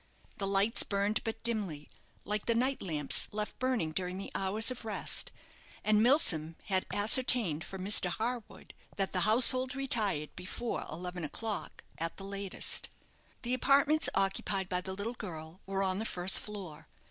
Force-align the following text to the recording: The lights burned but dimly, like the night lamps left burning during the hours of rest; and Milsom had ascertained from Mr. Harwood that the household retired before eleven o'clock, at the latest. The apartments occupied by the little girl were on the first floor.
The 0.39 0.47
lights 0.47 0.81
burned 0.81 1.23
but 1.23 1.43
dimly, 1.43 1.87
like 2.25 2.47
the 2.47 2.55
night 2.55 2.81
lamps 2.81 3.27
left 3.31 3.59
burning 3.59 3.91
during 3.91 4.17
the 4.17 4.31
hours 4.33 4.71
of 4.71 4.83
rest; 4.83 5.31
and 5.83 6.01
Milsom 6.01 6.55
had 6.63 6.87
ascertained 6.91 7.63
from 7.63 7.85
Mr. 7.85 8.07
Harwood 8.09 8.73
that 8.95 9.13
the 9.13 9.19
household 9.29 9.75
retired 9.75 10.35
before 10.35 10.87
eleven 10.91 11.23
o'clock, 11.23 11.83
at 11.99 12.17
the 12.17 12.23
latest. 12.25 12.89
The 13.43 13.53
apartments 13.53 14.09
occupied 14.15 14.69
by 14.69 14.81
the 14.81 14.95
little 14.95 15.13
girl 15.13 15.61
were 15.67 15.83
on 15.83 15.99
the 15.99 16.05
first 16.05 16.39
floor. 16.39 16.87